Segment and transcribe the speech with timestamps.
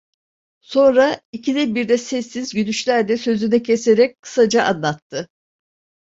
[0.61, 5.29] Sonra, ikide birde sessiz gülüşlerle sözünü keserek, kısaca anlattı…